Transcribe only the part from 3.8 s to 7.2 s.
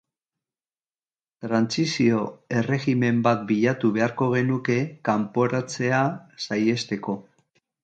beharko genuke kanporatzea saihesteko.